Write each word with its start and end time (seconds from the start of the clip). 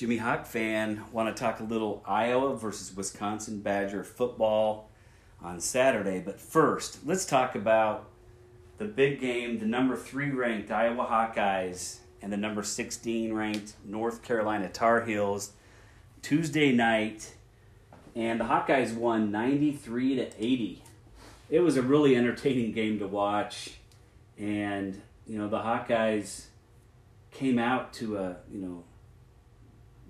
Jimmy 0.00 0.16
Hawk 0.16 0.46
fan. 0.46 1.04
Want 1.12 1.36
to 1.36 1.38
talk 1.38 1.60
a 1.60 1.62
little 1.62 2.02
Iowa 2.06 2.56
versus 2.56 2.96
Wisconsin 2.96 3.60
Badger 3.60 4.02
football 4.02 4.88
on 5.42 5.60
Saturday. 5.60 6.20
But 6.20 6.40
first, 6.40 7.00
let's 7.04 7.26
talk 7.26 7.54
about 7.54 8.08
the 8.78 8.86
big 8.86 9.20
game, 9.20 9.58
the 9.58 9.66
number 9.66 9.98
three 9.98 10.30
ranked 10.30 10.70
Iowa 10.70 11.04
Hawkeyes 11.04 11.98
and 12.22 12.32
the 12.32 12.38
number 12.38 12.62
16 12.62 13.34
ranked 13.34 13.74
North 13.84 14.22
Carolina 14.22 14.70
Tar 14.70 15.04
Heels 15.04 15.52
Tuesday 16.22 16.72
night. 16.72 17.34
And 18.16 18.40
the 18.40 18.44
Hawkeyes 18.44 18.94
won 18.94 19.30
93 19.30 20.16
to 20.16 20.28
80. 20.42 20.82
It 21.50 21.60
was 21.60 21.76
a 21.76 21.82
really 21.82 22.16
entertaining 22.16 22.72
game 22.72 23.00
to 23.00 23.06
watch. 23.06 23.72
And, 24.38 25.02
you 25.26 25.36
know, 25.36 25.48
the 25.48 25.58
Hawkeyes 25.58 26.46
came 27.32 27.58
out 27.58 27.92
to 27.92 28.16
a, 28.16 28.36
you 28.50 28.62
know, 28.62 28.84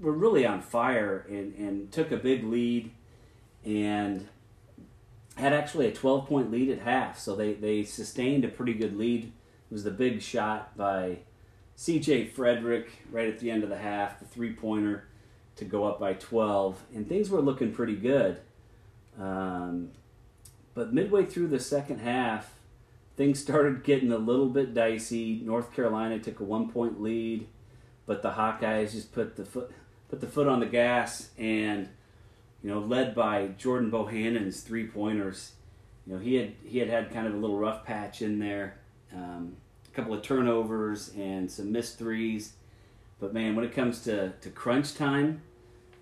were 0.00 0.12
really 0.12 0.46
on 0.46 0.62
fire 0.62 1.26
and, 1.28 1.54
and 1.54 1.92
took 1.92 2.10
a 2.10 2.16
big 2.16 2.44
lead 2.44 2.90
and 3.64 4.26
had 5.36 5.52
actually 5.52 5.86
a 5.86 5.92
12 5.92 6.26
point 6.26 6.50
lead 6.50 6.70
at 6.70 6.80
half. 6.80 7.18
So 7.18 7.36
they, 7.36 7.54
they 7.54 7.84
sustained 7.84 8.44
a 8.44 8.48
pretty 8.48 8.74
good 8.74 8.96
lead. 8.96 9.24
It 9.24 9.72
was 9.72 9.84
the 9.84 9.90
big 9.90 10.22
shot 10.22 10.76
by 10.76 11.18
CJ 11.76 12.32
Frederick 12.32 12.90
right 13.10 13.28
at 13.28 13.38
the 13.38 13.50
end 13.50 13.62
of 13.62 13.68
the 13.68 13.78
half, 13.78 14.18
the 14.18 14.26
three 14.26 14.52
pointer 14.52 15.04
to 15.56 15.64
go 15.64 15.84
up 15.84 16.00
by 16.00 16.14
12. 16.14 16.82
And 16.94 17.08
things 17.08 17.30
were 17.30 17.40
looking 17.40 17.72
pretty 17.72 17.96
good. 17.96 18.40
Um, 19.18 19.90
but 20.74 20.92
midway 20.92 21.24
through 21.24 21.48
the 21.48 21.60
second 21.60 21.98
half, 21.98 22.54
things 23.16 23.40
started 23.40 23.84
getting 23.84 24.12
a 24.12 24.18
little 24.18 24.48
bit 24.48 24.72
dicey. 24.72 25.40
North 25.44 25.74
Carolina 25.74 26.18
took 26.18 26.40
a 26.40 26.44
one 26.44 26.70
point 26.70 27.02
lead, 27.02 27.46
but 28.06 28.22
the 28.22 28.32
Hawkeyes 28.32 28.92
just 28.92 29.12
put 29.12 29.36
the 29.36 29.44
foot 29.44 29.72
put 30.10 30.20
the 30.20 30.26
foot 30.26 30.48
on 30.48 30.60
the 30.60 30.66
gas 30.66 31.30
and 31.38 31.88
you 32.62 32.70
know 32.70 32.80
led 32.80 33.14
by 33.14 33.46
Jordan 33.56 33.90
Bohannon's 33.90 34.60
three 34.60 34.86
pointers. 34.86 35.52
You 36.06 36.14
know 36.14 36.18
he 36.18 36.34
had 36.34 36.52
he 36.64 36.78
had 36.78 36.88
had 36.88 37.12
kind 37.12 37.26
of 37.26 37.34
a 37.34 37.36
little 37.36 37.58
rough 37.58 37.84
patch 37.84 38.20
in 38.20 38.38
there, 38.38 38.78
um, 39.14 39.56
a 39.90 39.96
couple 39.96 40.12
of 40.12 40.22
turnovers 40.22 41.12
and 41.16 41.50
some 41.50 41.72
missed 41.72 41.98
threes. 41.98 42.54
But 43.20 43.34
man, 43.34 43.54
when 43.54 43.64
it 43.64 43.74
comes 43.74 44.00
to, 44.04 44.30
to 44.40 44.50
crunch 44.50 44.94
time, 44.94 45.42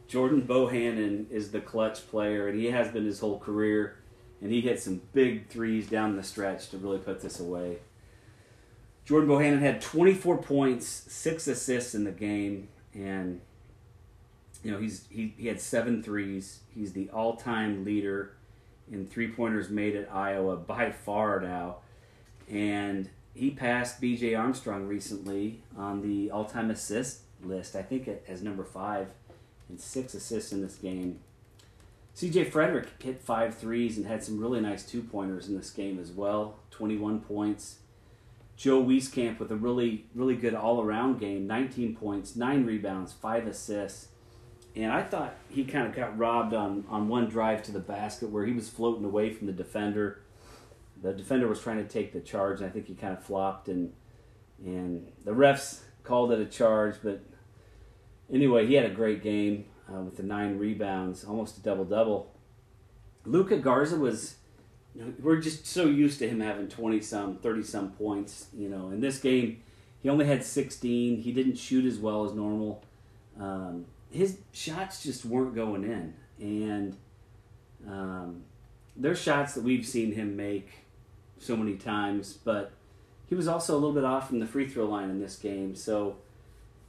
Jordan 0.06 0.42
Bohannon 0.42 1.30
is 1.30 1.50
the 1.50 1.60
clutch 1.60 2.08
player, 2.08 2.48
and 2.48 2.58
he 2.58 2.66
has 2.66 2.88
been 2.88 3.04
his 3.04 3.20
whole 3.20 3.38
career. 3.38 3.96
And 4.40 4.52
he 4.52 4.60
hit 4.60 4.80
some 4.80 5.02
big 5.12 5.48
threes 5.48 5.88
down 5.88 6.16
the 6.16 6.22
stretch 6.22 6.70
to 6.70 6.78
really 6.78 6.98
put 6.98 7.20
this 7.20 7.40
away. 7.40 7.78
Jordan 9.04 9.28
Bohannon 9.28 9.58
had 9.58 9.82
24 9.82 10.38
points, 10.38 10.86
six 10.86 11.48
assists 11.48 11.92
in 11.96 12.04
the 12.04 12.12
game, 12.12 12.68
and 12.94 13.40
you 14.62 14.70
know 14.70 14.78
he's 14.78 15.04
he, 15.10 15.34
he 15.36 15.46
had 15.46 15.60
seven 15.60 16.02
threes. 16.02 16.60
He's 16.74 16.92
the 16.92 17.08
all-time 17.10 17.84
leader 17.84 18.34
in 18.90 19.06
three-pointers 19.06 19.68
made 19.68 19.94
at 19.94 20.12
Iowa 20.12 20.56
by 20.56 20.90
far 20.90 21.40
now, 21.40 21.76
and 22.50 23.08
he 23.34 23.50
passed 23.50 24.00
B.J. 24.00 24.34
Armstrong 24.34 24.86
recently 24.86 25.62
on 25.76 26.02
the 26.02 26.30
all-time 26.30 26.70
assist 26.70 27.20
list. 27.42 27.76
I 27.76 27.82
think 27.82 28.08
as 28.26 28.42
number 28.42 28.64
five, 28.64 29.08
and 29.68 29.80
six 29.80 30.14
assists 30.14 30.52
in 30.52 30.62
this 30.62 30.76
game. 30.76 31.20
C.J. 32.14 32.44
Frederick 32.44 32.88
hit 33.00 33.20
five 33.20 33.56
threes 33.56 33.96
and 33.96 34.06
had 34.06 34.24
some 34.24 34.40
really 34.40 34.60
nice 34.60 34.82
two-pointers 34.82 35.48
in 35.48 35.56
this 35.56 35.70
game 35.70 36.00
as 36.00 36.10
well. 36.10 36.56
21 36.70 37.20
points. 37.20 37.78
Joe 38.56 38.82
Wieskamp 38.82 39.38
with 39.38 39.52
a 39.52 39.56
really, 39.56 40.06
really 40.16 40.34
good 40.34 40.54
all-around 40.54 41.20
game. 41.20 41.46
19 41.46 41.94
points, 41.94 42.34
nine 42.34 42.66
rebounds, 42.66 43.12
five 43.12 43.46
assists 43.46 44.08
and 44.76 44.92
I 44.92 45.02
thought 45.02 45.34
he 45.50 45.64
kind 45.64 45.86
of 45.86 45.94
got 45.94 46.16
robbed 46.18 46.54
on, 46.54 46.84
on 46.88 47.08
one 47.08 47.28
drive 47.28 47.62
to 47.64 47.72
the 47.72 47.80
basket 47.80 48.30
where 48.30 48.46
he 48.46 48.52
was 48.52 48.68
floating 48.68 49.04
away 49.04 49.32
from 49.32 49.46
the 49.46 49.52
defender. 49.52 50.20
The 51.02 51.12
defender 51.12 51.46
was 51.46 51.60
trying 51.60 51.78
to 51.78 51.88
take 51.88 52.12
the 52.12 52.20
charge, 52.20 52.60
and 52.60 52.68
I 52.68 52.72
think 52.72 52.86
he 52.86 52.94
kind 52.94 53.12
of 53.12 53.22
flopped, 53.22 53.68
and 53.68 53.92
and 54.64 55.12
the 55.24 55.30
refs 55.30 55.80
called 56.02 56.32
it 56.32 56.40
a 56.40 56.46
charge. 56.46 56.96
But 57.02 57.22
anyway, 58.32 58.66
he 58.66 58.74
had 58.74 58.84
a 58.84 58.94
great 58.94 59.22
game 59.22 59.66
uh, 59.88 60.00
with 60.00 60.16
the 60.16 60.24
nine 60.24 60.58
rebounds, 60.58 61.24
almost 61.24 61.58
a 61.58 61.60
double 61.62 61.84
double. 61.84 62.34
Luka 63.24 63.58
Garza 63.58 63.96
was, 63.96 64.36
we're 65.20 65.36
just 65.36 65.66
so 65.66 65.84
used 65.84 66.18
to 66.18 66.28
him 66.28 66.40
having 66.40 66.66
twenty 66.66 67.00
some, 67.00 67.36
thirty 67.36 67.62
some 67.62 67.92
points. 67.92 68.46
You 68.56 68.68
know, 68.68 68.90
in 68.90 69.00
this 69.00 69.20
game, 69.20 69.62
he 70.02 70.08
only 70.08 70.26
had 70.26 70.44
sixteen. 70.44 71.20
He 71.22 71.30
didn't 71.30 71.56
shoot 71.56 71.84
as 71.84 71.98
well 71.98 72.24
as 72.24 72.32
normal. 72.32 72.82
Um, 73.38 73.84
his 74.10 74.38
shots 74.52 75.02
just 75.02 75.24
weren't 75.24 75.54
going 75.54 75.84
in, 75.84 76.14
and 76.40 76.96
um, 77.88 78.42
there's 78.96 79.20
shots 79.20 79.54
that 79.54 79.62
we've 79.62 79.86
seen 79.86 80.12
him 80.12 80.36
make 80.36 80.70
so 81.38 81.56
many 81.56 81.76
times, 81.76 82.32
but 82.44 82.72
he 83.26 83.34
was 83.34 83.46
also 83.46 83.74
a 83.74 83.78
little 83.78 83.92
bit 83.92 84.04
off 84.04 84.28
from 84.28 84.40
the 84.40 84.46
free 84.46 84.66
throw 84.66 84.86
line 84.86 85.10
in 85.10 85.20
this 85.20 85.36
game. 85.36 85.74
So 85.74 86.16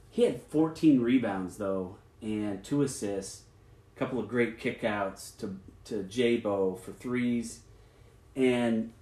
he 0.08 0.22
had 0.22 0.42
14 0.42 1.00
rebounds 1.00 1.56
though, 1.56 1.96
and 2.22 2.64
two 2.64 2.82
assists, 2.82 3.42
a 3.94 3.98
couple 3.98 4.18
of 4.18 4.28
great 4.28 4.58
kickouts 4.58 5.36
to 5.38 5.56
to 5.84 6.02
Jabo 6.02 6.78
for 6.78 6.92
threes, 6.92 7.60
and 8.36 8.92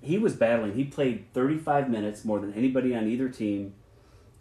he 0.00 0.18
was 0.18 0.34
battling. 0.34 0.74
He 0.74 0.84
played 0.84 1.32
35 1.32 1.88
minutes 1.90 2.24
more 2.24 2.38
than 2.38 2.52
anybody 2.54 2.94
on 2.94 3.08
either 3.08 3.28
team, 3.28 3.74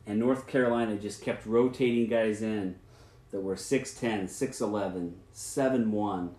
and 0.05 0.19
North 0.19 0.45
Carolina 0.45 0.97
just 0.97 1.21
kept 1.21 1.45
rotating 1.45 2.07
guys 2.07 2.41
in 2.41 2.75
that 3.31 3.41
were 3.41 3.55
6'10, 3.55 4.25
6'11, 4.25 5.13
7'1, 5.33 6.29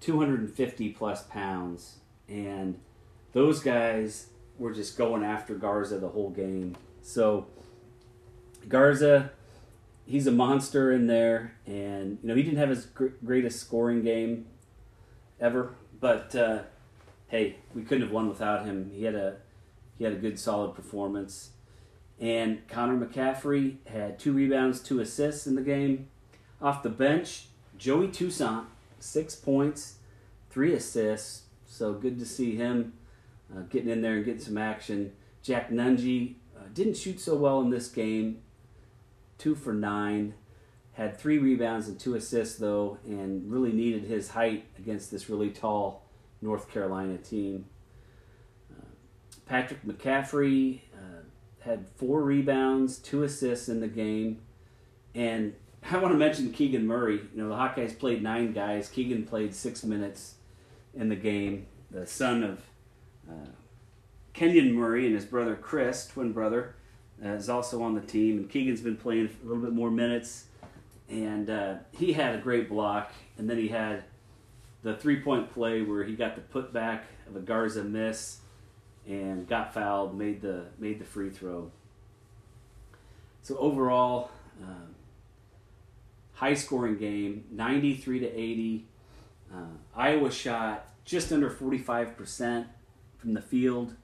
250 0.00 0.88
plus 0.90 1.22
pounds. 1.24 1.98
And 2.28 2.80
those 3.32 3.60
guys 3.60 4.28
were 4.58 4.72
just 4.72 4.96
going 4.96 5.24
after 5.24 5.54
Garza 5.54 5.98
the 5.98 6.08
whole 6.08 6.30
game. 6.30 6.76
So 7.02 7.46
Garza, 8.68 9.30
he's 10.06 10.26
a 10.26 10.32
monster 10.32 10.92
in 10.92 11.06
there. 11.06 11.56
And, 11.66 12.18
you 12.22 12.28
know, 12.28 12.34
he 12.34 12.42
didn't 12.42 12.58
have 12.58 12.70
his 12.70 12.86
gr- 12.86 13.08
greatest 13.24 13.60
scoring 13.60 14.02
game 14.02 14.46
ever. 15.40 15.74
But, 16.00 16.34
uh, 16.34 16.62
hey, 17.28 17.56
we 17.74 17.82
couldn't 17.82 18.02
have 18.02 18.12
won 18.12 18.28
without 18.28 18.64
him. 18.64 18.90
He 18.94 19.04
had 19.04 19.14
a 19.14 19.36
he 19.96 20.04
had 20.04 20.12
a 20.12 20.16
good 20.16 20.38
solid 20.38 20.74
performance. 20.74 21.50
And 22.20 22.66
Connor 22.68 23.04
McCaffery 23.06 23.76
had 23.86 24.18
two 24.18 24.32
rebounds, 24.32 24.80
two 24.80 25.00
assists 25.00 25.46
in 25.46 25.56
the 25.56 25.62
game. 25.62 26.08
Off 26.62 26.82
the 26.82 26.90
bench, 26.90 27.46
Joey 27.76 28.08
Toussaint, 28.08 28.66
six 28.98 29.34
points, 29.34 29.96
three 30.50 30.72
assists. 30.72 31.42
So 31.66 31.92
good 31.92 32.18
to 32.20 32.24
see 32.24 32.56
him 32.56 32.94
uh, 33.54 33.62
getting 33.62 33.90
in 33.90 34.02
there 34.02 34.14
and 34.14 34.24
getting 34.24 34.40
some 34.40 34.58
action. 34.58 35.12
Jack 35.42 35.70
Nunge 35.70 36.34
uh, 36.56 36.60
didn't 36.72 36.96
shoot 36.96 37.20
so 37.20 37.34
well 37.34 37.60
in 37.60 37.70
this 37.70 37.88
game, 37.88 38.42
two 39.36 39.54
for 39.54 39.72
nine. 39.72 40.34
Had 40.92 41.18
three 41.18 41.38
rebounds 41.38 41.88
and 41.88 41.98
two 41.98 42.14
assists, 42.14 42.56
though, 42.56 42.98
and 43.04 43.50
really 43.50 43.72
needed 43.72 44.04
his 44.04 44.30
height 44.30 44.66
against 44.78 45.10
this 45.10 45.28
really 45.28 45.50
tall 45.50 46.04
North 46.40 46.70
Carolina 46.70 47.18
team. 47.18 47.66
Uh, 48.70 48.84
Patrick 49.44 49.84
McCaffery 49.84 50.82
had 51.64 51.88
four 51.96 52.22
rebounds, 52.22 52.98
two 52.98 53.22
assists 53.22 53.68
in 53.68 53.80
the 53.80 53.88
game. 53.88 54.42
And 55.14 55.54
I 55.90 55.98
want 55.98 56.12
to 56.12 56.18
mention 56.18 56.52
Keegan 56.52 56.86
Murray. 56.86 57.20
You 57.34 57.42
know, 57.42 57.48
the 57.48 57.54
Hawkeyes 57.54 57.98
played 57.98 58.22
nine 58.22 58.52
guys. 58.52 58.88
Keegan 58.88 59.24
played 59.24 59.54
six 59.54 59.82
minutes 59.82 60.34
in 60.94 61.08
the 61.08 61.16
game. 61.16 61.66
The 61.90 62.06
son 62.06 62.42
of 62.42 62.62
uh, 63.28 63.50
Kenyon 64.34 64.74
Murray 64.74 65.06
and 65.06 65.14
his 65.14 65.24
brother 65.24 65.56
Kris, 65.56 66.06
twin 66.06 66.32
brother, 66.32 66.74
uh, 67.24 67.28
is 67.28 67.48
also 67.48 67.82
on 67.82 67.94
the 67.94 68.00
team. 68.00 68.38
And 68.38 68.50
Keegan's 68.50 68.80
been 68.80 68.96
playing 68.96 69.30
a 69.42 69.46
little 69.46 69.62
bit 69.62 69.72
more 69.72 69.90
minutes. 69.90 70.46
And 71.08 71.48
uh, 71.48 71.76
he 71.92 72.12
had 72.12 72.34
a 72.34 72.38
great 72.38 72.68
block. 72.68 73.12
And 73.38 73.48
then 73.48 73.56
he 73.56 73.68
had 73.68 74.04
the 74.82 74.96
three 74.96 75.20
point 75.20 75.52
play 75.52 75.82
where 75.82 76.04
he 76.04 76.14
got 76.14 76.34
the 76.34 76.42
putback 76.42 77.02
of 77.26 77.36
a 77.36 77.40
Garza 77.40 77.84
miss 77.84 78.40
and 79.06 79.46
got 79.46 79.74
fouled, 79.74 80.16
made 80.16 80.40
the 80.40 80.66
made 80.78 80.98
the 80.98 81.04
free 81.04 81.30
throw. 81.30 81.70
So 83.42 83.56
overall, 83.58 84.30
um, 84.62 84.94
high 86.34 86.54
scoring 86.54 86.96
game, 86.96 87.44
93 87.50 88.20
to 88.20 88.26
80. 88.38 88.86
Uh, 89.52 89.58
Iowa 89.94 90.30
shot 90.30 90.88
just 91.04 91.30
under 91.32 91.50
45% 91.50 92.66
from 93.18 93.34
the 93.34 93.42
field. 93.42 93.94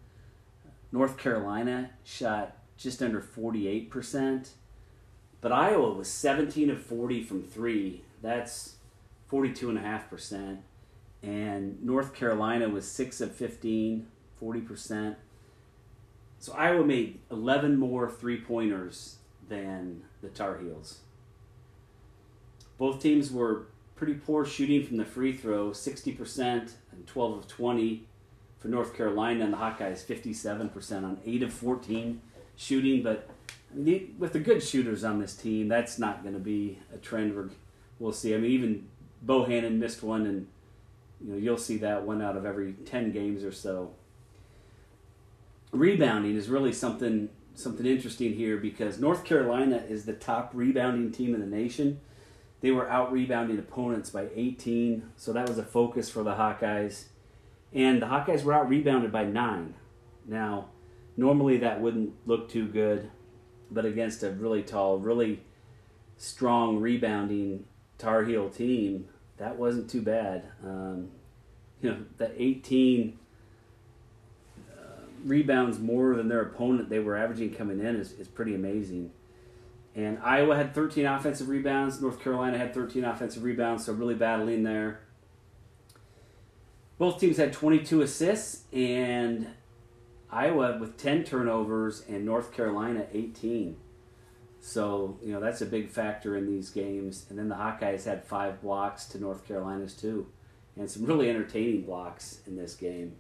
North 0.93 1.17
Carolina 1.17 1.91
shot 2.05 2.56
just 2.76 3.03
under 3.03 3.20
48%. 3.20 4.50
But 5.41 5.53
Iowa 5.53 5.93
was 5.94 6.08
17 6.08 6.70
of 6.70 6.82
40 6.82 7.23
from 7.23 7.43
three. 7.43 8.03
That's 8.23 8.76
42.5%. 9.31 10.58
And 11.23 11.82
North 11.82 12.14
Carolina 12.14 12.69
was 12.69 12.91
6 12.91 13.20
of 13.20 13.35
15, 13.35 14.06
40%. 14.43 15.17
So 16.39 16.53
Iowa 16.55 16.85
made 16.85 17.19
11 17.31 17.79
more 17.79 18.11
three 18.11 18.41
pointers 18.41 19.17
than 19.49 20.03
the 20.23 20.29
Tar 20.29 20.59
Heels. 20.59 21.01
both 22.79 23.03
teams 23.03 23.31
were 23.31 23.67
pretty 23.95 24.15
poor 24.15 24.47
shooting 24.47 24.83
from 24.83 24.97
the 24.97 25.05
free 25.05 25.35
throw, 25.35 25.71
60% 25.71 26.73
and 26.93 27.07
12 27.07 27.39
of 27.39 27.47
20 27.49 28.07
for 28.59 28.69
North 28.69 28.95
Carolina, 28.97 29.45
and 29.45 29.53
the 29.53 29.59
Hawkeyes 29.59 30.05
57% 30.05 31.05
on 31.05 31.19
8 31.25 31.43
of 31.43 31.53
14 31.53 32.23
shooting. 32.57 33.03
But 33.03 33.29
with 33.75 34.33
the 34.33 34.39
good 34.39 34.63
shooters 34.63 35.05
on 35.05 35.19
this 35.21 35.35
team, 35.37 35.69
that's 35.69 35.99
not 35.99 36.23
going 36.23 36.35
to 36.35 36.41
be 36.41 36.79
a 36.95 36.97
trend 36.97 37.37
we're, 37.37 37.51
we'll 37.99 38.13
see. 38.13 38.35
I 38.35 38.39
mean, 38.39 38.51
even 38.51 38.89
Bohannon 39.27 39.79
missed 39.79 40.03
one, 40.03 40.25
and 40.27 40.47
you 41.21 41.33
know 41.33 41.39
you'll 41.39 41.59
see 41.59 41.77
that 41.79 42.05
one 42.05 42.23
out 42.23 42.37
of 42.37 42.47
every 42.47 42.73
10 42.73 43.13
games 43.13 43.45
or 43.45 43.53
so. 43.53 43.91
Rebounding 45.72 46.37
is 46.37 46.49
really 46.49 46.72
something 46.72 47.28
something 47.55 47.87
interesting 47.87 48.34
here 48.34 48.56
because 48.56 48.99
North 48.99 49.25
Carolina 49.25 49.84
is 49.88 50.05
the 50.05 50.12
top 50.12 50.50
rebounding 50.55 51.12
team 51.12 51.34
in 51.34 51.40
the 51.40 51.46
nation. 51.46 52.00
They 52.61 52.70
were 52.70 52.88
out 52.88 53.12
rebounding 53.12 53.58
opponents 53.58 54.11
by 54.11 54.28
18, 54.34 55.11
so 55.17 55.32
that 55.32 55.49
was 55.49 55.58
a 55.58 55.62
focus 55.62 56.11
for 56.11 56.22
the 56.22 56.34
Hawkeyes. 56.34 57.06
And 57.72 58.00
the 58.02 58.06
Hawkeyes 58.06 58.44
were 58.44 58.52
out 58.52 58.69
rebounded 58.69 59.12
by 59.12 59.25
nine. 59.25 59.75
Now, 60.26 60.69
normally 61.17 61.58
that 61.58 61.81
wouldn't 61.81 62.14
look 62.26 62.49
too 62.49 62.67
good, 62.67 63.11
but 63.70 63.84
against 63.84 64.22
a 64.22 64.31
really 64.31 64.62
tall, 64.62 64.99
really 64.99 65.43
strong 66.17 66.78
rebounding 66.78 67.64
Tar 67.99 68.25
Heel 68.25 68.50
team, 68.50 69.08
that 69.38 69.56
wasn't 69.56 69.88
too 69.88 70.02
bad. 70.02 70.44
Um, 70.64 71.11
you 71.81 71.90
know, 71.90 71.99
the 72.19 72.31
18 72.40 73.19
uh, 73.19 73.30
rebounds 75.25 75.78
more 75.78 76.14
than 76.17 76.28
their 76.28 76.43
opponent 76.43 76.88
they 76.88 76.99
were 76.99 77.17
averaging 77.17 77.55
coming 77.55 77.81
in 77.81 77.96
is, 77.96 78.12
is 78.12 78.28
pretty 78.28 78.55
amazing. 78.55 79.12
And 79.94 80.19
Iowa 80.22 80.56
had 80.56 80.75
13 80.75 81.05
offensive 81.05 81.49
rebounds. 81.49 82.00
North 82.00 82.22
Carolina 82.22 82.58
had 82.58 82.72
13 82.72 83.05
offensive 83.05 83.43
rebounds, 83.43 83.84
so 83.84 83.93
really 83.93 84.14
battling 84.14 84.62
there. 84.62 85.00
Both 86.99 87.19
teams 87.19 87.38
had 87.38 87.52
22 87.52 88.02
assists, 88.02 88.64
and 88.72 89.49
Iowa 90.31 90.78
with 90.78 90.96
10 90.96 91.25
turnovers, 91.25 92.05
and 92.08 92.25
North 92.25 92.52
Carolina 92.52 93.06
18. 93.12 93.76
So, 94.61 95.19
you 95.22 95.32
know, 95.32 95.40
that's 95.40 95.62
a 95.62 95.67
big 95.67 95.88
factor 95.88 96.37
in 96.37 96.46
these 96.46 96.70
games. 96.70 97.26
And 97.31 97.38
then 97.38 97.49
the 97.49 97.55
Hawkeyes 97.55 98.05
had 98.05 98.25
five 98.25 98.61
blocks 98.61 99.06
to 99.06 99.19
North 99.19 99.49
Carolina's 99.49 99.94
two, 99.94 100.26
and 100.76 100.90
some 100.90 101.05
really 101.05 101.31
entertaining 101.31 101.82
blocks 101.82 102.40
in 102.46 102.56
this 102.56 102.75
game. 102.75 103.17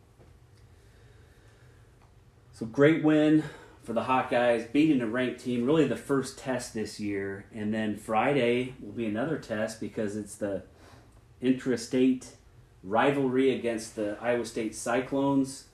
So, 2.60 2.66
great 2.66 3.02
win 3.02 3.42
for 3.84 3.94
the 3.94 4.02
Hawkeyes, 4.02 4.70
beating 4.70 5.00
a 5.00 5.06
ranked 5.06 5.40
team, 5.40 5.64
really 5.64 5.86
the 5.86 5.96
first 5.96 6.38
test 6.38 6.74
this 6.74 7.00
year. 7.00 7.46
And 7.54 7.72
then 7.72 7.96
Friday 7.96 8.74
will 8.82 8.92
be 8.92 9.06
another 9.06 9.38
test 9.38 9.80
because 9.80 10.14
it's 10.14 10.34
the 10.34 10.64
intrastate 11.42 12.32
rivalry 12.84 13.54
against 13.54 13.96
the 13.96 14.18
Iowa 14.20 14.44
State 14.44 14.74
Cyclones. 14.74 15.68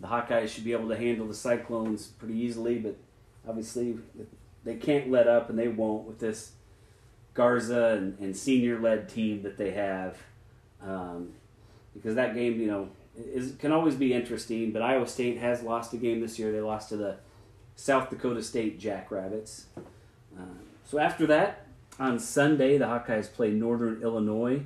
The 0.00 0.08
Hawkeyes 0.08 0.48
should 0.48 0.64
be 0.64 0.72
able 0.72 0.88
to 0.88 0.96
handle 0.96 1.28
the 1.28 1.34
Cyclones 1.34 2.08
pretty 2.08 2.36
easily, 2.36 2.80
but 2.80 2.96
obviously 3.46 3.96
they 4.64 4.74
can't 4.74 5.08
let 5.08 5.28
up, 5.28 5.48
and 5.48 5.56
they 5.56 5.68
won't 5.68 6.08
with 6.08 6.18
this 6.18 6.50
Garza 7.34 7.98
and, 7.98 8.18
and 8.18 8.36
senior 8.36 8.80
led 8.80 9.08
team 9.08 9.44
that 9.44 9.56
they 9.56 9.70
have. 9.70 10.18
Um, 10.82 11.34
because 11.94 12.16
that 12.16 12.34
game, 12.34 12.58
you 12.58 12.66
know, 12.66 12.88
is, 13.16 13.54
can 13.58 13.72
always 13.72 13.94
be 13.94 14.12
interesting, 14.12 14.72
but 14.72 14.82
Iowa 14.82 15.06
State 15.06 15.38
has 15.38 15.62
lost 15.62 15.92
a 15.94 15.96
game 15.96 16.20
this 16.20 16.38
year. 16.38 16.52
They 16.52 16.60
lost 16.60 16.90
to 16.90 16.96
the 16.96 17.16
South 17.74 18.10
Dakota 18.10 18.42
State 18.42 18.78
Jackrabbits. 18.78 19.66
Uh, 20.38 20.42
so 20.84 20.98
after 20.98 21.26
that, 21.26 21.66
on 21.98 22.18
Sunday, 22.18 22.78
the 22.78 22.86
Hawkeyes 22.86 23.32
play 23.32 23.50
Northern 23.50 24.02
Illinois. 24.02 24.62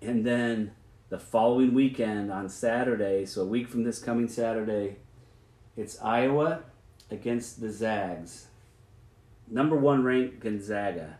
And 0.00 0.24
then 0.24 0.72
the 1.08 1.18
following 1.18 1.74
weekend 1.74 2.30
on 2.32 2.48
Saturday, 2.48 3.26
so 3.26 3.42
a 3.42 3.46
week 3.46 3.68
from 3.68 3.84
this 3.84 3.98
coming 3.98 4.28
Saturday, 4.28 4.96
it's 5.76 6.00
Iowa 6.00 6.62
against 7.10 7.60
the 7.60 7.70
Zags. 7.70 8.46
Number 9.50 9.76
one 9.76 10.04
ranked 10.04 10.40
Gonzaga 10.40 11.18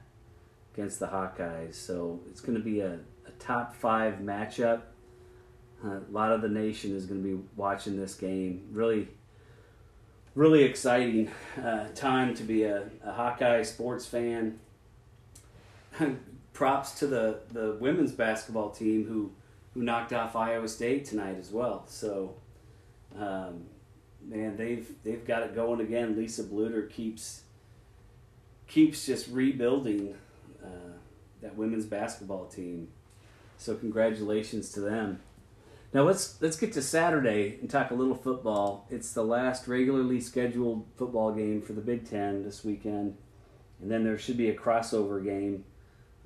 against 0.75 1.01
the 1.01 1.07
Hawkeyes. 1.07 1.75
So 1.75 2.21
it's 2.31 2.41
going 2.41 2.57
to 2.57 2.65
be 2.65 2.81
a, 2.81 3.01
a 3.27 3.31
top 3.39 3.75
five 3.75 4.17
matchup. 4.17 4.83
Uh, 5.85 5.99
a 5.99 6.11
lot 6.11 6.33
of 6.33 6.43
the 6.43 6.49
nation 6.49 6.97
is 6.97 7.07
going 7.07 7.23
to 7.23 7.37
be 7.37 7.43
watching 7.57 7.97
this 7.97 8.15
game. 8.15 8.69
Really 8.73 9.09
really 10.39 10.63
exciting 10.63 11.29
uh, 11.65 11.89
time 11.97 12.33
to 12.33 12.45
be 12.45 12.63
a, 12.63 12.89
a 13.05 13.13
Hawkeye 13.13 13.63
sports 13.63 14.07
fan. 14.07 14.61
Props 16.53 16.93
to 17.01 17.09
the, 17.09 17.41
the 17.53 17.77
women's 17.81 18.13
basketball 18.13 18.71
team 18.71 19.05
who 19.07 19.33
who 19.75 19.83
knocked 19.83 20.13
off 20.13 20.37
Iowa 20.37 20.69
State 20.69 21.05
tonight 21.05 21.37
as 21.39 21.51
well. 21.51 21.85
So, 21.89 22.35
um, 23.19 23.65
man, 24.25 24.57
they've 24.57 24.89
they've 25.03 25.25
got 25.25 25.43
it 25.43 25.55
going 25.55 25.81
again. 25.81 26.17
Lisa 26.17 26.45
Bluder 26.45 26.89
keeps 26.89 27.43
keeps 28.69 29.07
just 29.07 29.29
rebuilding 29.29 30.15
uh, 30.65 30.95
that 31.43 31.57
women's 31.57 31.87
basketball 31.87 32.47
team. 32.47 32.89
So, 33.57 33.75
congratulations 33.75 34.71
to 34.73 34.81
them. 34.81 35.21
Now 35.93 36.03
let's 36.03 36.41
let's 36.43 36.59
get 36.59 36.75
to 36.75 36.83
Saturday 36.83 37.59
and 37.61 37.71
talk 37.71 37.91
a 37.91 37.95
little 37.95 38.15
football. 38.15 38.87
It's 38.91 39.13
the 39.13 39.25
last 39.25 39.67
regularly 39.67 40.21
scheduled 40.21 40.87
football 40.97 41.33
game 41.33 41.63
for 41.63 41.73
the 41.73 41.81
Big 41.81 42.09
Ten 42.09 42.43
this 42.43 42.63
weekend, 42.63 43.17
and 43.81 43.91
then 43.91 44.05
there 44.05 44.19
should 44.19 44.37
be 44.37 44.51
a 44.51 44.55
crossover 44.55 45.25
game. 45.25 45.65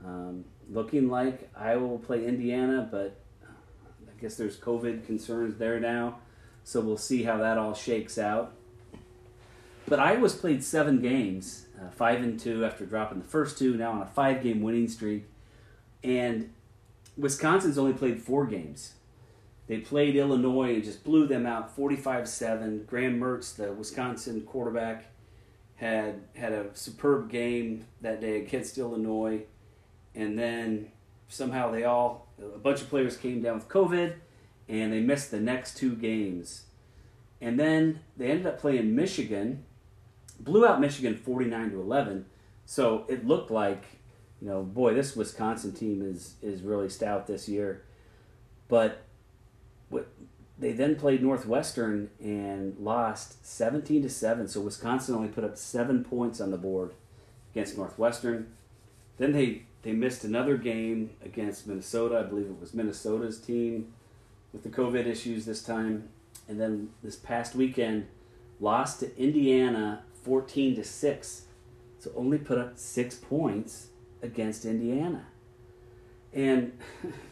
Um, 0.05 0.45
looking 0.69 1.09
like 1.09 1.49
Iowa 1.57 1.87
will 1.87 2.01
play 2.01 2.27
Indiana, 2.27 2.89
but 2.91 3.21
I 3.45 4.21
guess 4.21 4.35
there's 4.35 4.57
COVID 4.57 5.07
concerns 5.07 5.57
there 5.59 5.79
now, 5.79 6.19
so 6.65 6.81
we'll 6.81 6.97
see 6.97 7.23
how 7.23 7.37
that 7.37 7.57
all 7.57 7.75
shakes 7.75 8.19
out. 8.19 8.55
But 9.87 10.01
Iowa's 10.01 10.35
played 10.35 10.65
seven 10.65 11.01
games, 11.01 11.67
uh, 11.81 11.91
five 11.91 12.21
and 12.21 12.39
two 12.39 12.65
after 12.65 12.85
dropping 12.85 13.21
the 13.21 13.29
first 13.29 13.59
two, 13.59 13.77
now 13.77 13.93
on 13.93 14.03
a 14.03 14.07
five-game 14.07 14.61
winning 14.61 14.89
streak, 14.89 15.27
and 16.03 16.53
Wisconsin's 17.17 17.79
only 17.79 17.93
played 17.93 18.21
four 18.21 18.45
games. 18.47 18.95
They 19.73 19.79
played 19.79 20.17
Illinois 20.17 20.75
and 20.75 20.85
just 20.85 21.03
blew 21.03 21.27
them 21.27 21.47
out 21.47 21.75
45 21.75 22.29
7. 22.29 22.85
Graham 22.87 23.19
Mertz, 23.19 23.57
the 23.57 23.73
Wisconsin 23.73 24.43
quarterback, 24.43 25.07
had 25.77 26.25
had 26.37 26.53
a 26.53 26.77
superb 26.77 27.31
game 27.31 27.87
that 28.03 28.21
day 28.21 28.43
against 28.43 28.77
Illinois. 28.77 29.45
And 30.15 30.39
then 30.39 30.93
somehow 31.29 31.71
they 31.71 31.85
all, 31.85 32.29
a 32.39 32.59
bunch 32.59 32.83
of 32.83 32.91
players 32.91 33.17
came 33.17 33.41
down 33.41 33.55
with 33.55 33.69
COVID 33.71 34.17
and 34.69 34.93
they 34.93 35.01
missed 35.01 35.31
the 35.31 35.41
next 35.41 35.79
two 35.79 35.97
games. 35.97 36.65
And 37.41 37.59
then 37.59 38.01
they 38.19 38.31
ended 38.31 38.49
up 38.49 38.61
playing 38.61 38.95
Michigan, 38.95 39.65
blew 40.39 40.67
out 40.67 40.83
Michigan 40.83 41.17
49 41.17 41.71
to 41.71 41.81
11. 41.81 42.27
So 42.67 43.07
it 43.09 43.27
looked 43.27 43.51
like, 43.51 43.87
you 44.39 44.49
know, 44.49 44.65
boy, 44.65 44.93
this 44.93 45.17
Wisconsin 45.17 45.73
team 45.73 46.03
is 46.03 46.35
is 46.43 46.61
really 46.61 46.91
stout 46.91 47.27
this 47.27 47.49
year. 47.49 47.85
But 48.69 49.07
they 50.59 50.73
then 50.73 50.95
played 50.95 51.23
Northwestern 51.23 52.11
and 52.21 52.79
lost 52.79 53.45
17 53.45 54.03
to 54.03 54.09
7. 54.09 54.47
So 54.49 54.61
Wisconsin 54.61 55.15
only 55.15 55.29
put 55.29 55.45
up 55.45 55.57
7 55.57 56.05
points 56.05 56.41
on 56.41 56.51
the 56.51 56.57
board 56.57 56.93
against 57.53 57.77
Northwestern. 57.77 58.53
Then 59.19 59.33
they 59.33 59.65
they 59.83 59.93
missed 59.93 60.23
another 60.23 60.57
game 60.57 61.11
against 61.25 61.67
Minnesota. 61.67 62.19
I 62.21 62.23
believe 62.23 62.47
it 62.47 62.61
was 62.61 62.73
Minnesota's 62.73 63.41
team 63.41 63.93
with 64.53 64.63
the 64.63 64.69
COVID 64.69 65.07
issues 65.07 65.45
this 65.45 65.63
time. 65.63 66.09
And 66.49 66.61
then 66.61 66.91
this 67.03 67.17
past 67.17 67.57
weekend 67.57 68.07
lost 68.61 69.01
to 69.01 69.17
Indiana 69.19 70.05
14 70.23 70.77
to 70.77 70.85
6. 70.85 71.43
So 71.99 72.13
only 72.17 72.39
put 72.39 72.59
up 72.59 72.79
6 72.79 73.15
points 73.17 73.89
against 74.23 74.65
Indiana. 74.65 75.27
And 76.33 76.79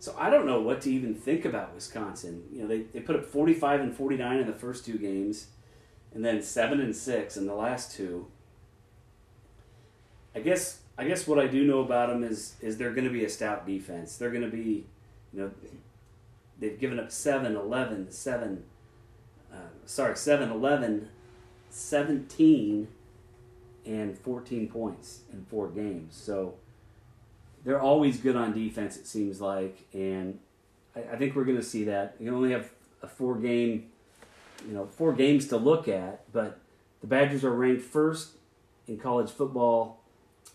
So 0.00 0.16
I 0.18 0.30
don't 0.30 0.46
know 0.46 0.62
what 0.62 0.80
to 0.82 0.90
even 0.90 1.14
think 1.14 1.44
about 1.44 1.74
Wisconsin. 1.74 2.42
You 2.50 2.62
know, 2.62 2.68
they, 2.68 2.80
they 2.80 3.00
put 3.00 3.16
up 3.16 3.26
45 3.26 3.80
and 3.80 3.94
49 3.94 4.38
in 4.38 4.46
the 4.46 4.52
first 4.54 4.86
two 4.86 4.96
games, 4.96 5.48
and 6.14 6.24
then 6.24 6.42
7 6.42 6.80
and 6.80 6.96
6 6.96 7.36
in 7.36 7.46
the 7.46 7.54
last 7.54 7.92
two. 7.92 8.26
I 10.34 10.40
guess 10.40 10.80
I 10.96 11.04
guess 11.04 11.26
what 11.26 11.38
I 11.38 11.46
do 11.46 11.66
know 11.66 11.80
about 11.80 12.08
them 12.08 12.24
is 12.24 12.54
is 12.62 12.78
they're 12.78 12.94
going 12.94 13.06
to 13.06 13.12
be 13.12 13.26
a 13.26 13.28
stout 13.28 13.66
defense. 13.66 14.16
They're 14.16 14.30
going 14.30 14.42
to 14.42 14.50
be, 14.50 14.86
you 15.34 15.40
know, 15.40 15.50
they've 16.58 16.78
given 16.78 16.98
up 16.98 17.12
7, 17.12 17.54
11, 17.54 18.10
7, 18.10 18.64
uh, 19.52 19.56
sorry, 19.84 20.16
7, 20.16 20.50
11, 20.50 21.08
17, 21.68 22.88
and 23.84 24.18
14 24.18 24.68
points 24.68 25.20
in 25.30 25.44
four 25.44 25.68
games. 25.68 26.14
So 26.14 26.54
they're 27.64 27.80
always 27.80 28.18
good 28.18 28.36
on 28.36 28.52
defense. 28.52 28.96
It 28.96 29.06
seems 29.06 29.40
like, 29.40 29.84
and 29.92 30.38
I, 30.96 31.00
I 31.12 31.16
think 31.16 31.34
we're 31.34 31.44
going 31.44 31.58
to 31.58 31.62
see 31.62 31.84
that. 31.84 32.16
You 32.18 32.34
only 32.34 32.52
have 32.52 32.70
a 33.02 33.06
four 33.06 33.36
game, 33.36 33.90
you 34.66 34.74
know, 34.74 34.86
four 34.86 35.12
games 35.12 35.48
to 35.48 35.56
look 35.56 35.88
at, 35.88 36.30
but 36.32 36.58
the 37.00 37.06
Badgers 37.06 37.44
are 37.44 37.52
ranked 37.52 37.82
first 37.82 38.32
in 38.86 38.98
college 38.98 39.30
football 39.30 40.00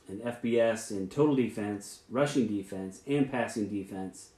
and 0.08 0.22
FBS 0.22 0.92
in 0.92 1.10
total 1.10 1.36
defense, 1.36 2.02
rushing 2.10 2.48
defense, 2.48 3.02
and 3.08 3.32
passing 3.32 3.68
defense. 3.68 4.30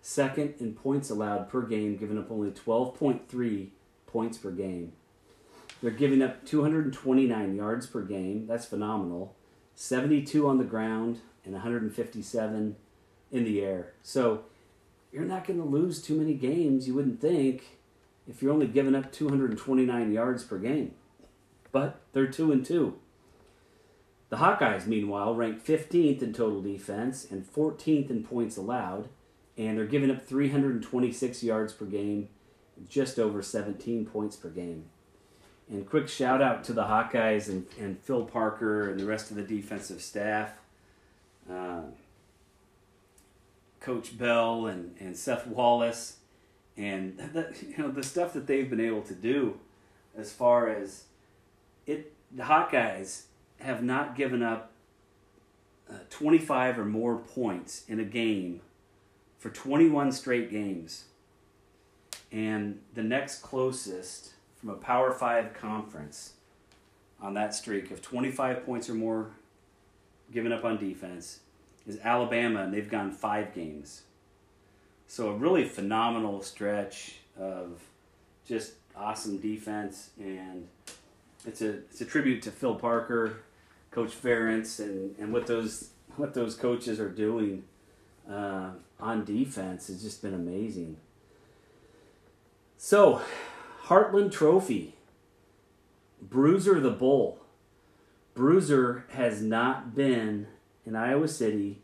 Second 0.00 0.54
in 0.58 0.74
points 0.74 1.10
allowed 1.10 1.48
per 1.48 1.62
game, 1.62 1.96
giving 1.96 2.18
up 2.18 2.30
only 2.30 2.50
12.3 2.50 3.68
points 4.06 4.38
per 4.38 4.50
game. 4.50 4.92
They're 5.80 5.90
giving 5.92 6.22
up 6.22 6.44
229 6.44 7.54
yards 7.54 7.86
per 7.86 8.02
game. 8.02 8.46
That's 8.46 8.66
phenomenal. 8.66 9.34
72 9.74 10.48
on 10.48 10.58
the 10.58 10.64
ground 10.64 11.20
and 11.44 11.52
157 11.54 12.76
in 13.30 13.44
the 13.44 13.62
air. 13.62 13.92
So 14.02 14.44
you're 15.12 15.24
not 15.24 15.46
going 15.46 15.58
to 15.58 15.66
lose 15.66 16.02
too 16.02 16.16
many 16.16 16.34
games, 16.34 16.86
you 16.86 16.94
wouldn't 16.94 17.20
think, 17.20 17.78
if 18.28 18.42
you're 18.42 18.52
only 18.52 18.66
giving 18.66 18.94
up 18.94 19.12
229 19.12 20.12
yards 20.12 20.44
per 20.44 20.58
game. 20.58 20.94
But 21.70 22.00
they're 22.12 22.26
2 22.26 22.52
and 22.52 22.64
2. 22.64 22.96
The 24.28 24.38
Hawkeyes, 24.38 24.86
meanwhile, 24.86 25.34
rank 25.34 25.62
15th 25.62 26.22
in 26.22 26.32
total 26.32 26.62
defense 26.62 27.26
and 27.30 27.44
14th 27.44 28.08
in 28.08 28.24
points 28.24 28.56
allowed, 28.56 29.08
and 29.58 29.76
they're 29.76 29.84
giving 29.84 30.10
up 30.10 30.26
326 30.26 31.42
yards 31.42 31.74
per 31.74 31.84
game, 31.84 32.28
just 32.88 33.18
over 33.18 33.42
17 33.42 34.06
points 34.06 34.36
per 34.36 34.48
game. 34.48 34.86
And 35.68 35.88
quick 35.88 36.08
shout 36.08 36.40
out 36.40 36.64
to 36.64 36.72
the 36.72 36.84
Hawkeyes 36.84 37.48
and, 37.48 37.66
and 37.78 37.98
Phil 38.00 38.24
Parker 38.24 38.88
and 38.88 38.98
the 38.98 39.04
rest 39.04 39.30
of 39.30 39.36
the 39.36 39.42
defensive 39.42 40.00
staff. 40.00 40.52
Uh, 41.52 41.82
Coach 43.80 44.16
Bell 44.16 44.66
and, 44.66 44.94
and 45.00 45.16
Seth 45.16 45.46
Wallace 45.46 46.18
and 46.76 47.18
the, 47.32 47.54
you 47.68 47.78
know 47.78 47.90
the 47.90 48.02
stuff 48.02 48.32
that 48.32 48.46
they've 48.46 48.68
been 48.68 48.80
able 48.80 49.02
to 49.02 49.14
do 49.14 49.58
as 50.16 50.32
far 50.32 50.68
as 50.68 51.04
it 51.86 52.12
the 52.30 52.44
Hawkeyes 52.44 53.24
have 53.60 53.82
not 53.82 54.16
given 54.16 54.42
up 54.42 54.72
uh, 55.90 55.94
25 56.10 56.78
or 56.78 56.84
more 56.84 57.16
points 57.16 57.84
in 57.88 58.00
a 58.00 58.04
game 58.04 58.60
for 59.38 59.50
21 59.50 60.12
straight 60.12 60.50
games. 60.50 61.04
And 62.30 62.80
the 62.94 63.02
next 63.02 63.42
closest 63.42 64.32
from 64.56 64.70
a 64.70 64.74
Power 64.74 65.12
5 65.12 65.52
conference 65.52 66.32
on 67.20 67.34
that 67.34 67.54
streak 67.54 67.90
of 67.90 68.00
25 68.00 68.64
points 68.64 68.88
or 68.88 68.94
more 68.94 69.32
given 70.32 70.52
up 70.52 70.64
on 70.64 70.78
defense 70.78 71.40
is 71.86 71.98
Alabama, 72.02 72.62
and 72.62 72.72
they've 72.72 72.90
gone 72.90 73.12
five 73.12 73.54
games. 73.54 74.02
So 75.06 75.30
a 75.30 75.34
really 75.34 75.64
phenomenal 75.64 76.42
stretch 76.42 77.16
of 77.38 77.80
just 78.46 78.74
awesome 78.96 79.38
defense, 79.38 80.10
and 80.18 80.68
it's 81.46 81.60
a 81.60 81.70
it's 81.90 82.00
a 82.00 82.04
tribute 82.04 82.42
to 82.42 82.50
Phil 82.50 82.74
Parker, 82.74 83.40
Coach 83.90 84.10
Ferentz, 84.10 84.78
and, 84.78 85.14
and 85.18 85.32
what 85.32 85.46
those 85.46 85.90
what 86.16 86.34
those 86.34 86.54
coaches 86.54 87.00
are 87.00 87.08
doing 87.08 87.64
uh, 88.30 88.70
on 89.00 89.24
defense 89.24 89.88
has 89.88 90.02
just 90.02 90.22
been 90.22 90.34
amazing. 90.34 90.96
So, 92.78 93.20
Heartland 93.84 94.32
Trophy, 94.32 94.94
Bruiser 96.20 96.80
the 96.80 96.90
Bull. 96.90 97.38
Bruiser 98.34 99.04
has 99.10 99.42
not 99.42 99.94
been 99.94 100.46
in 100.86 100.96
Iowa 100.96 101.28
City 101.28 101.82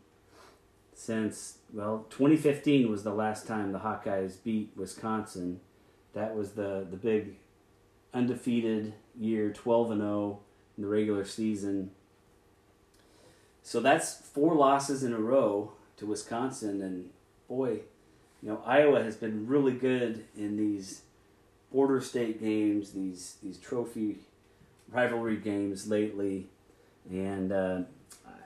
since, 0.93 1.59
well, 1.73 2.05
2015 2.09 2.89
was 2.89 3.03
the 3.03 3.13
last 3.13 3.47
time 3.47 3.71
the 3.71 3.79
Hawkeyes 3.79 4.43
beat 4.43 4.71
Wisconsin. 4.75 5.59
That 6.13 6.35
was 6.35 6.51
the, 6.51 6.85
the 6.89 6.97
big 6.97 7.35
undefeated 8.13 8.93
year, 9.17 9.51
12 9.51 9.91
and 9.91 10.01
0 10.01 10.39
in 10.77 10.83
the 10.83 10.89
regular 10.89 11.23
season. 11.23 11.91
So 13.61 13.79
that's 13.79 14.15
four 14.15 14.55
losses 14.55 15.03
in 15.03 15.13
a 15.13 15.19
row 15.19 15.73
to 15.97 16.05
Wisconsin, 16.05 16.81
and 16.81 17.09
boy, 17.47 17.81
you 18.41 18.49
know 18.49 18.63
Iowa 18.65 19.03
has 19.03 19.15
been 19.15 19.47
really 19.47 19.73
good 19.73 20.25
in 20.35 20.57
these 20.57 21.03
border 21.71 22.01
state 22.01 22.41
games, 22.41 22.91
these 22.91 23.35
these 23.43 23.57
trophy 23.57 24.19
rivalry 24.91 25.37
games 25.37 25.87
lately, 25.87 26.49
and 27.09 27.51
uh, 27.51 27.81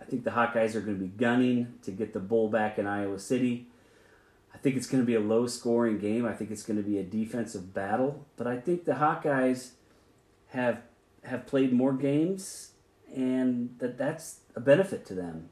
I 0.01 0.05
think 0.05 0.23
the 0.23 0.31
Hawkeyes 0.31 0.75
are 0.75 0.81
going 0.81 0.97
to 0.97 1.05
be 1.05 1.07
gunning 1.07 1.75
to 1.83 1.91
get 1.91 2.13
the 2.13 2.19
bull 2.19 2.49
back 2.49 2.77
in 2.77 2.87
Iowa 2.87 3.19
City. 3.19 3.67
I 4.53 4.57
think 4.57 4.75
it's 4.75 4.87
going 4.87 5.01
to 5.01 5.07
be 5.07 5.15
a 5.15 5.19
low 5.19 5.47
scoring 5.47 5.97
game. 5.97 6.25
I 6.25 6.33
think 6.33 6.51
it's 6.51 6.63
going 6.63 6.77
to 6.77 6.83
be 6.83 6.97
a 6.97 7.03
defensive 7.03 7.73
battle, 7.73 8.25
but 8.37 8.47
I 8.47 8.57
think 8.57 8.85
the 8.85 8.93
Hawkeyes 8.93 9.71
have 10.49 10.81
have 11.23 11.47
played 11.47 11.71
more 11.71 11.93
games, 11.93 12.71
and 13.13 13.75
that 13.79 13.97
that's 13.97 14.41
a 14.55 14.59
benefit 14.59 15.05
to 15.07 15.13
them. 15.13 15.49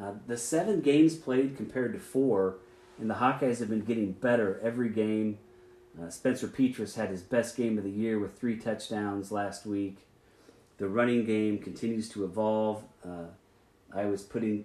Uh, 0.00 0.12
the 0.26 0.38
seven 0.38 0.80
games 0.80 1.14
played 1.16 1.56
compared 1.56 1.92
to 1.92 1.98
four, 1.98 2.56
and 2.98 3.10
the 3.10 3.14
Hawkeyes 3.14 3.58
have 3.60 3.68
been 3.68 3.84
getting 3.84 4.12
better 4.12 4.58
every 4.62 4.88
game. 4.88 5.38
Uh, 6.00 6.08
Spencer 6.08 6.48
Petras 6.48 6.96
had 6.96 7.10
his 7.10 7.22
best 7.22 7.56
game 7.56 7.76
of 7.76 7.84
the 7.84 7.90
year 7.90 8.18
with 8.18 8.38
three 8.38 8.56
touchdowns 8.56 9.30
last 9.30 9.66
week. 9.66 9.98
The 10.82 10.88
running 10.88 11.24
game 11.24 11.58
continues 11.58 12.08
to 12.08 12.24
evolve. 12.24 12.82
Uh, 13.06 13.26
I 13.94 14.06
was 14.06 14.24
putting, 14.24 14.64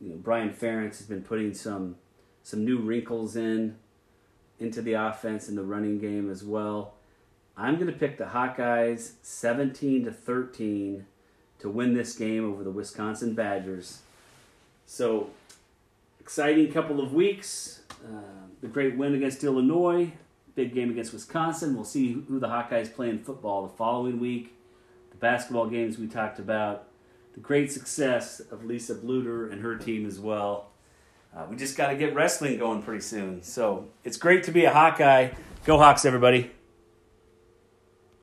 you 0.00 0.08
know, 0.08 0.16
Brian 0.16 0.48
Ferentz 0.48 0.96
has 0.96 1.02
been 1.02 1.20
putting 1.20 1.52
some 1.52 1.96
some 2.42 2.64
new 2.64 2.78
wrinkles 2.78 3.36
in 3.36 3.76
into 4.58 4.80
the 4.80 4.94
offense 4.94 5.46
and 5.46 5.58
the 5.58 5.62
running 5.62 5.98
game 5.98 6.30
as 6.30 6.42
well. 6.42 6.94
I'm 7.58 7.74
going 7.74 7.88
to 7.88 7.92
pick 7.92 8.16
the 8.16 8.24
Hawkeyes 8.24 9.16
17 9.20 10.06
to 10.06 10.12
13 10.12 11.04
to 11.58 11.68
win 11.68 11.92
this 11.92 12.16
game 12.16 12.50
over 12.50 12.64
the 12.64 12.70
Wisconsin 12.70 13.34
Badgers. 13.34 14.00
So, 14.86 15.28
exciting 16.20 16.72
couple 16.72 17.02
of 17.02 17.12
weeks. 17.12 17.82
Uh, 18.02 18.46
the 18.62 18.68
great 18.68 18.96
win 18.96 19.14
against 19.14 19.44
Illinois, 19.44 20.10
big 20.54 20.72
game 20.72 20.88
against 20.88 21.12
Wisconsin. 21.12 21.74
We'll 21.74 21.84
see 21.84 22.14
who 22.14 22.38
the 22.38 22.48
Hawkeyes 22.48 22.94
play 22.94 23.10
in 23.10 23.18
football 23.18 23.66
the 23.66 23.76
following 23.76 24.18
week. 24.18 24.53
Basketball 25.24 25.68
games 25.68 25.96
we 25.96 26.06
talked 26.06 26.38
about 26.38 26.84
the 27.32 27.40
great 27.40 27.72
success 27.72 28.40
of 28.40 28.62
Lisa 28.62 28.94
Bluder 28.94 29.50
and 29.50 29.62
her 29.62 29.74
team 29.74 30.04
as 30.04 30.20
well. 30.20 30.68
Uh, 31.34 31.46
we 31.48 31.56
just 31.56 31.78
got 31.78 31.88
to 31.88 31.96
get 31.96 32.14
wrestling 32.14 32.58
going 32.58 32.82
pretty 32.82 33.00
soon. 33.00 33.42
So 33.42 33.88
it's 34.04 34.18
great 34.18 34.44
to 34.44 34.52
be 34.52 34.66
a 34.66 34.70
Hawkeye. 34.70 35.30
Go 35.64 35.78
Hawks, 35.78 36.04
everybody. 36.04 36.50